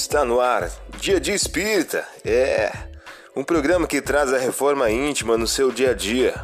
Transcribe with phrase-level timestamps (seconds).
[0.00, 0.70] Está no ar,
[1.00, 2.06] Dia de Espírita.
[2.24, 2.70] É
[3.34, 6.34] um programa que traz a reforma íntima no seu dia a dia.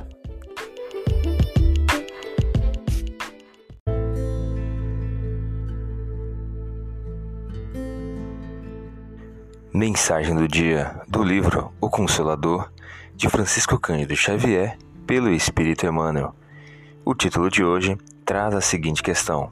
[9.72, 12.72] Mensagem do dia do livro O Consolador,
[13.14, 14.76] de Francisco Cândido Xavier,
[15.06, 16.34] pelo Espírito Emmanuel.
[17.04, 19.48] O título de hoje traz a seguinte questão: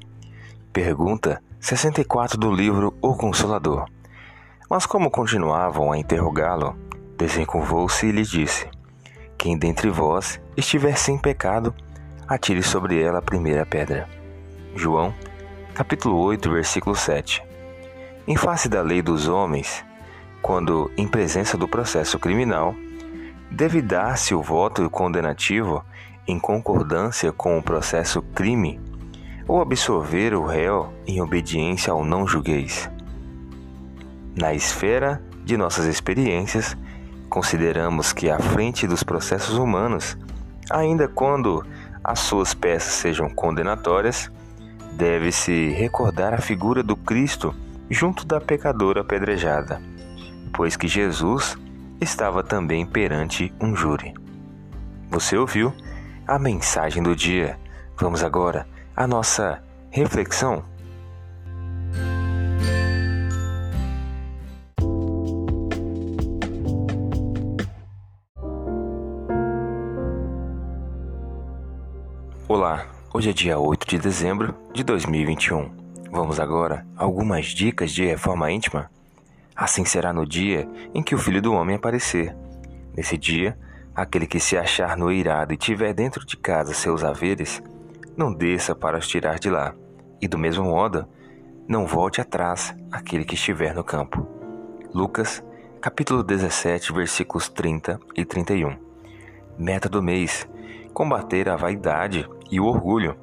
[0.72, 3.86] Pergunta 64 do livro O Consolador.
[4.68, 6.76] Mas como continuavam a interrogá-lo,
[7.16, 8.68] desencurvou-se e lhe disse:
[9.38, 11.72] Quem dentre vós estiver sem pecado,
[12.26, 14.08] atire sobre ela a primeira pedra.
[14.74, 15.14] João,
[15.72, 17.40] capítulo 8, versículo 7.
[18.26, 19.84] Em face da lei dos homens,
[20.42, 22.74] quando em presença do processo criminal,
[23.48, 25.84] deve dar-se o voto condenativo
[26.26, 28.80] em concordância com o processo crime
[29.46, 32.90] ou absorver o réu em obediência ao não julgueis.
[34.34, 36.76] Na esfera de nossas experiências,
[37.28, 40.16] consideramos que à frente dos processos humanos,
[40.70, 41.64] ainda quando
[42.02, 44.30] as suas peças sejam condenatórias,
[44.94, 47.54] deve-se recordar a figura do Cristo
[47.90, 49.80] junto da pecadora apedrejada,
[50.52, 51.56] pois que Jesus
[52.00, 54.14] estava também perante um júri.
[55.10, 55.72] Você ouviu
[56.26, 57.58] a mensagem do dia.
[57.98, 60.62] Vamos agora à nossa reflexão.
[72.46, 75.70] Olá, hoje é dia 8 de dezembro de 2021.
[76.10, 78.90] Vamos agora a algumas dicas de reforma íntima?
[79.56, 82.36] Assim será no dia em que o Filho do Homem aparecer.
[82.94, 83.58] Nesse dia,
[83.94, 87.62] aquele que se achar no eirado e tiver dentro de casa seus haveres,
[88.16, 89.74] não desça para os tirar de lá,
[90.20, 91.06] e do mesmo modo,
[91.68, 94.26] não volte atrás aquele que estiver no campo.
[94.92, 95.42] Lucas,
[95.80, 98.76] capítulo 17, versículos 30 e 31.
[99.58, 100.48] Meta do mês:
[100.92, 103.16] combater a vaidade e o orgulho.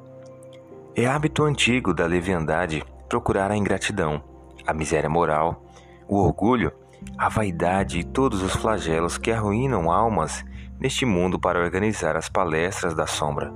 [0.96, 4.22] É hábito antigo da leviandade procurar a ingratidão,
[4.66, 5.64] a miséria moral,
[6.08, 6.72] o orgulho,
[7.16, 10.44] a vaidade e todos os flagelos que arruinam almas
[10.78, 13.52] neste mundo para organizar as palestras da sombra,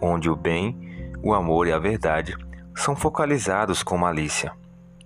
[0.00, 0.76] onde o bem,
[1.22, 2.36] o amor e a verdade
[2.74, 4.52] são focalizados com malícia.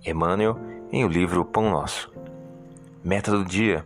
[0.05, 0.59] Emmanuel,
[0.91, 2.11] em o livro Pão Nosso.
[3.03, 3.85] Meta do dia: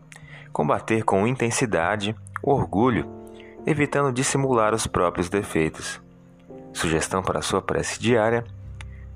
[0.51, 3.07] combater com intensidade o orgulho,
[3.65, 6.01] evitando dissimular os próprios defeitos.
[6.73, 8.43] Sugestão para sua prece diária: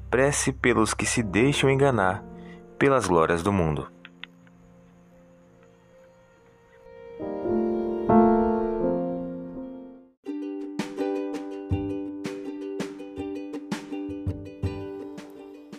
[0.09, 2.24] prece pelos que se deixam enganar
[2.78, 3.88] pelas glórias do mundo.